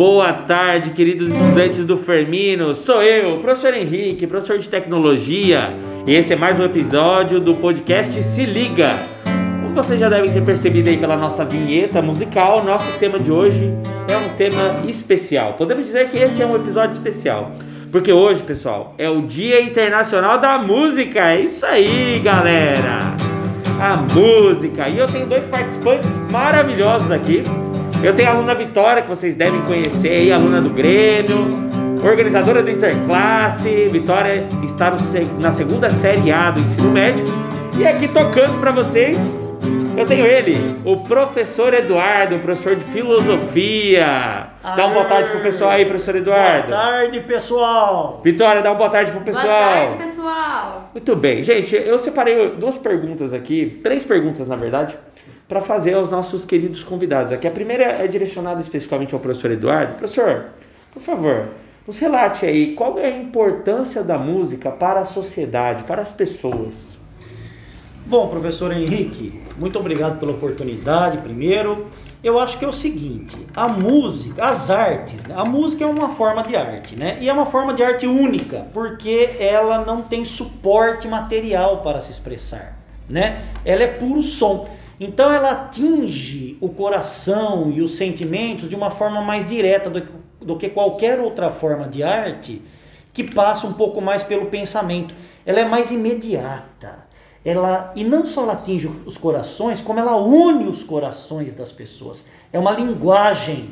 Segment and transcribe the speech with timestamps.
[0.00, 2.74] boa tarde, queridos estudantes do Fermino.
[2.74, 5.74] Sou eu, professor Henrique, professor de tecnologia.
[6.06, 9.02] E esse é mais um episódio do podcast Se Liga.
[9.60, 13.74] Como vocês já devem ter percebido aí pela nossa vinheta musical, nosso tema de hoje
[14.08, 15.52] é um tema especial.
[15.52, 17.52] Podemos dizer que esse é um episódio especial.
[17.92, 21.32] Porque hoje, pessoal, é o Dia Internacional da Música.
[21.32, 23.14] É isso aí, galera!
[23.78, 24.88] A música.
[24.88, 27.42] E eu tenho dois participantes maravilhosos aqui.
[28.02, 31.46] Eu tenho a aluna Vitória, que vocês devem conhecer aí, aluna do Grêmio,
[32.02, 33.88] organizadora do Interclasse.
[33.88, 34.96] Vitória está no,
[35.38, 37.22] na segunda série A do ensino médio.
[37.78, 39.46] E aqui tocando para vocês,
[39.98, 44.46] eu tenho ele, o professor Eduardo, professor de filosofia.
[44.62, 46.68] Dá uma boa tarde pro pessoal aí, professor Eduardo.
[46.68, 48.20] Boa tarde, pessoal.
[48.24, 49.44] Vitória, dá uma boa tarde pro pessoal.
[49.46, 50.90] Boa tarde, pessoal.
[50.94, 54.96] Muito bem, gente, eu separei duas perguntas aqui, três perguntas na verdade
[55.50, 57.32] para fazer aos nossos queridos convidados.
[57.32, 59.94] Aqui a primeira é direcionada especificamente ao professor Eduardo.
[59.94, 60.44] Professor,
[60.94, 61.48] por favor,
[61.84, 66.96] nos relate aí qual é a importância da música para a sociedade, para as pessoas.
[68.06, 71.18] Bom, professor Henrique, muito obrigado pela oportunidade.
[71.18, 71.88] Primeiro,
[72.22, 75.34] eu acho que é o seguinte: a música, as artes, né?
[75.36, 77.18] a música é uma forma de arte, né?
[77.20, 82.12] E é uma forma de arte única, porque ela não tem suporte material para se
[82.12, 83.44] expressar, né?
[83.64, 84.78] Ela é puro som.
[85.00, 90.12] Então ela atinge o coração e os sentimentos de uma forma mais direta do que,
[90.42, 92.60] do que qualquer outra forma de arte
[93.10, 95.14] que passa um pouco mais pelo pensamento.
[95.46, 97.08] Ela é mais imediata.
[97.42, 102.26] Ela e não só ela atinge os corações, como ela une os corações das pessoas.
[102.52, 103.70] É uma linguagem,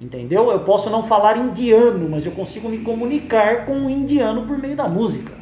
[0.00, 0.50] entendeu?
[0.50, 4.56] Eu posso não falar indiano, mas eu consigo me comunicar com o um indiano por
[4.56, 5.34] meio da música.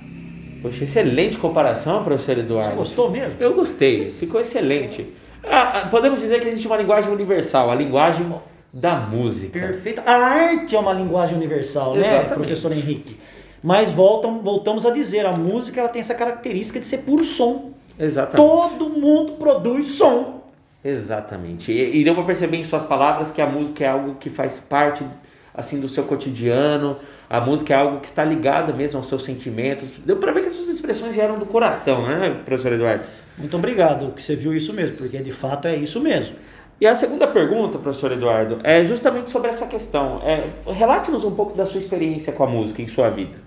[0.60, 2.70] Poxa, excelente comparação, professor Eduardo.
[2.70, 3.36] Você gostou mesmo?
[3.38, 5.19] Eu gostei, ficou excelente.
[5.44, 8.32] Ah, ah, podemos dizer que existe uma linguagem universal, a linguagem
[8.72, 9.58] da música.
[9.58, 10.02] Perfeito.
[10.04, 12.28] A arte é uma linguagem universal, né, Exatamente.
[12.28, 13.16] né, professor Henrique?
[13.62, 17.72] Mas voltam, voltamos a dizer, a música ela tem essa característica de ser puro som.
[17.98, 18.48] Exatamente.
[18.48, 20.40] Todo mundo produz som.
[20.82, 21.70] Exatamente.
[21.70, 24.58] E, e deu para perceber em suas palavras que a música é algo que faz
[24.58, 25.04] parte
[25.54, 26.96] assim do seu cotidiano.
[27.28, 29.90] A música é algo que está ligado mesmo aos seus sentimentos.
[30.04, 33.06] Deu para ver que as suas expressões vieram do coração, né, professor Eduardo?
[33.40, 36.36] Muito obrigado, que você viu isso mesmo, porque de fato é isso mesmo.
[36.80, 40.20] E a segunda pergunta, professor Eduardo, é justamente sobre essa questão.
[40.24, 43.38] É, Relate-nos um pouco da sua experiência com a música em sua vida.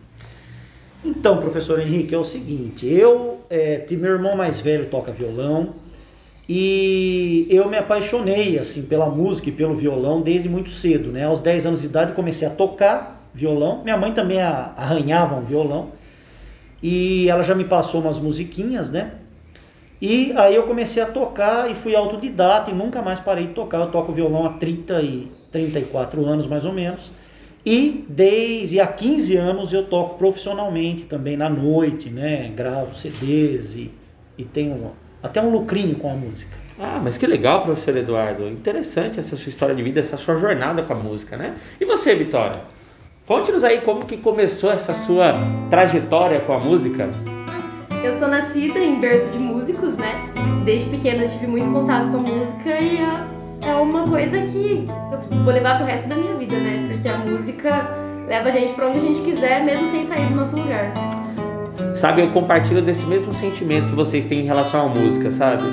[1.03, 5.73] Então, professor Henrique, é o seguinte: eu, é, meu irmão mais velho toca violão
[6.47, 11.25] e eu me apaixonei assim pela música e pelo violão desde muito cedo, né?
[11.25, 13.83] Aos 10 anos de idade comecei a tocar violão.
[13.83, 15.89] Minha mãe também arranhava um violão
[16.81, 19.13] e ela já me passou umas musiquinhas, né?
[20.01, 23.79] E aí eu comecei a tocar e fui autodidata e nunca mais parei de tocar.
[23.79, 27.11] Eu toco violão há 30 e 34 anos mais ou menos.
[27.65, 32.51] E desde há 15 anos eu toco profissionalmente também na noite, né?
[32.53, 33.91] Gravo CDs e,
[34.37, 36.57] e tenho até um lucrinho com a música.
[36.77, 38.49] Ah, mas que legal, professor Eduardo.
[38.49, 41.55] Interessante essa sua história de vida, essa sua jornada com a música, né?
[41.79, 42.61] E você, Vitória?
[43.25, 45.31] Conte-nos aí como que começou essa sua
[45.69, 47.07] trajetória com a música.
[48.03, 50.25] Eu sou nascida em berço de músicos, né?
[50.66, 53.00] Desde pequena tive muito contato com a música e
[53.66, 54.86] é uma coisa que
[55.31, 56.86] eu vou levar pro resto da minha vida, né?
[56.91, 57.90] Porque a música
[58.28, 60.91] leva a gente para onde a gente quiser, mesmo sem sair do nosso lugar.
[61.96, 65.64] Sabe, eu compartilho desse mesmo sentimento que vocês têm em relação à música, sabe?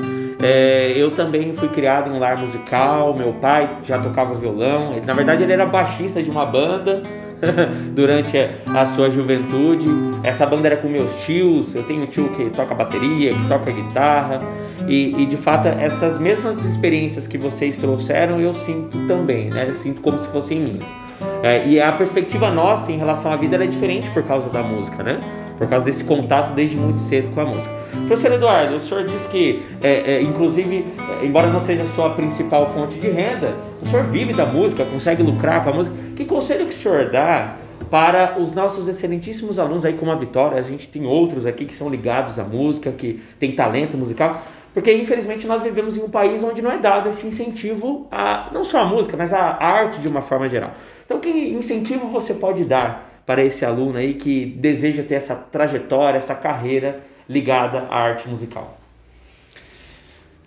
[0.41, 5.05] É, eu também fui criado em um lar musical, meu pai já tocava violão, ele,
[5.05, 7.03] na verdade ele era baixista de uma banda
[7.95, 8.37] durante
[8.75, 9.87] a, sua juventude.
[10.23, 13.71] Essa banda era com meus tios, eu tenho um tio que toca bateria, que toca
[13.71, 14.41] guitarra,
[14.87, 19.67] e, e de fato essas mesmas experiências que vocês trouxeram eu sinto também, né?
[19.69, 20.95] Eu sinto como se fossem minhas.
[21.43, 25.03] É, e a perspectiva nossa em relação à vida é diferente por causa da música,
[25.03, 25.21] né?
[25.61, 27.71] Por causa desse contato desde muito cedo com a música.
[28.07, 30.87] Professor Eduardo, o senhor disse que, é, é, inclusive,
[31.21, 34.87] é, embora não seja a sua principal fonte de renda, o senhor vive da música,
[34.87, 35.95] consegue lucrar com a música.
[36.17, 37.57] Que conselho que o senhor dá
[37.91, 40.59] para os nossos excelentíssimos alunos aí como a Vitória?
[40.59, 44.43] A gente tem outros aqui que são ligados à música, que tem talento musical.
[44.73, 48.65] Porque infelizmente nós vivemos em um país onde não é dado esse incentivo a não
[48.65, 50.73] só a música, mas a arte de uma forma geral.
[51.05, 56.19] Então, que incentivo você pode dar para esse aluno aí que deseja ter essa trajetória,
[56.19, 58.77] essa carreira ligada à arte musical?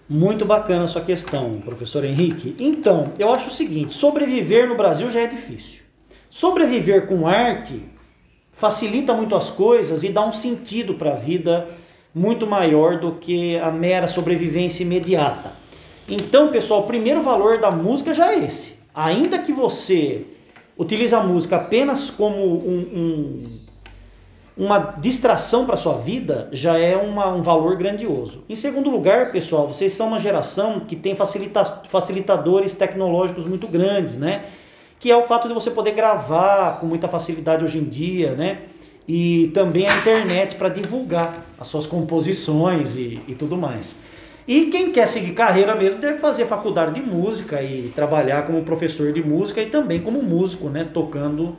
[0.09, 2.57] Muito bacana a sua questão, professor Henrique.
[2.59, 5.83] Então, eu acho o seguinte: sobreviver no Brasil já é difícil.
[6.29, 7.81] Sobreviver com arte
[8.51, 11.69] facilita muito as coisas e dá um sentido para a vida
[12.13, 15.53] muito maior do que a mera sobrevivência imediata.
[16.05, 18.77] Então, pessoal, o primeiro valor da música já é esse.
[18.93, 20.32] Ainda que você
[20.77, 23.59] utiliza a música apenas como um, um,
[24.55, 28.43] uma distração para sua vida, já é uma, um valor grandioso.
[28.47, 34.17] Em segundo lugar, pessoal, vocês são uma geração que tem facilita facilitadores tecnológicos muito grandes,
[34.17, 34.45] né?
[34.99, 38.61] Que é o fato de você poder gravar com muita facilidade hoje em dia, né?
[39.07, 43.97] E também a internet para divulgar as suas composições e, e tudo mais.
[44.47, 49.13] E quem quer seguir carreira mesmo deve fazer faculdade de música e trabalhar como professor
[49.13, 50.87] de música e também como músico, né?
[50.93, 51.55] Tocando,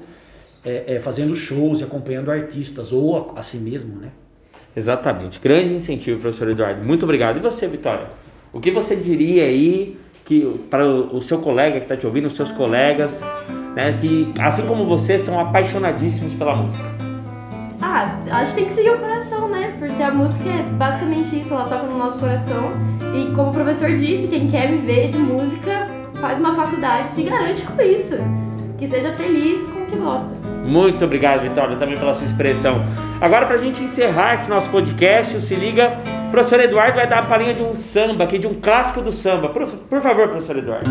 [0.64, 4.10] é, é, fazendo shows e acompanhando artistas ou a, a, si mesmo, né?
[4.76, 5.40] Exatamente.
[5.40, 6.84] Grande incentivo, professor Eduardo.
[6.84, 7.38] Muito obrigado.
[7.38, 8.08] E você, Vitória?
[8.52, 12.34] O que você diria aí que para o, seu colega que está te ouvindo, os
[12.34, 13.22] seus colegas,
[13.74, 13.94] né?
[13.94, 17.13] Que assim como você são apaixonadíssimos pela música?
[17.86, 19.74] Ah, acho que tem que seguir o coração, né?
[19.78, 22.72] Porque a música é basicamente isso, ela toca no nosso coração.
[23.14, 27.62] E como o professor disse, quem quer viver de música faz uma faculdade, se garante
[27.66, 28.16] com isso.
[28.78, 30.30] Que seja feliz com o que gosta.
[30.64, 32.82] Muito obrigado, Vitória, também pela sua expressão.
[33.20, 35.98] Agora, pra gente encerrar esse nosso podcast, Se Liga,
[36.28, 39.12] o professor Eduardo vai dar a palhinha de um samba aqui, de um clássico do
[39.12, 39.50] samba.
[39.50, 40.90] Por, por favor, professor Eduardo.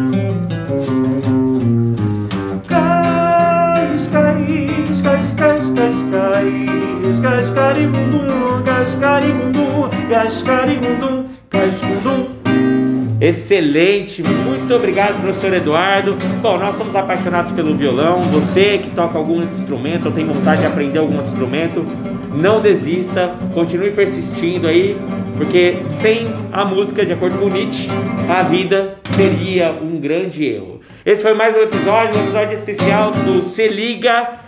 [13.21, 16.15] Excelente, muito obrigado, professor Eduardo.
[16.41, 18.21] Bom, nós somos apaixonados pelo violão.
[18.23, 21.85] Você que toca algum instrumento ou tem vontade de aprender algum instrumento,
[22.33, 24.97] não desista, continue persistindo aí,
[25.37, 27.87] porque sem a música, de acordo com Nietzsche,
[28.27, 30.81] a vida seria um grande erro.
[31.05, 34.39] Esse foi mais um episódio, um episódio especial do Se Liga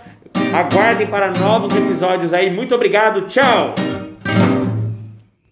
[0.53, 2.51] Aguardem para novos episódios aí.
[2.51, 3.21] Muito obrigado.
[3.21, 3.73] Tchau!